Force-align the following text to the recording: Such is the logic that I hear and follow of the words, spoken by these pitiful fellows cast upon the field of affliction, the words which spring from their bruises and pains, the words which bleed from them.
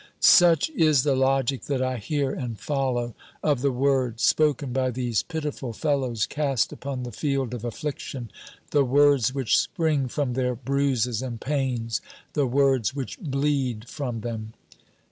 Such 0.19 0.71
is 0.71 1.03
the 1.03 1.15
logic 1.15 1.65
that 1.65 1.79
I 1.83 1.97
hear 1.97 2.31
and 2.31 2.59
follow 2.59 3.13
of 3.43 3.61
the 3.61 3.71
words, 3.71 4.23
spoken 4.23 4.73
by 4.73 4.89
these 4.89 5.21
pitiful 5.21 5.73
fellows 5.73 6.25
cast 6.25 6.71
upon 6.73 7.03
the 7.03 7.11
field 7.11 7.53
of 7.53 7.63
affliction, 7.63 8.31
the 8.71 8.83
words 8.83 9.31
which 9.35 9.55
spring 9.55 10.07
from 10.07 10.33
their 10.33 10.55
bruises 10.55 11.21
and 11.21 11.39
pains, 11.39 12.01
the 12.33 12.47
words 12.47 12.95
which 12.95 13.19
bleed 13.19 13.87
from 13.87 14.21
them. 14.21 14.53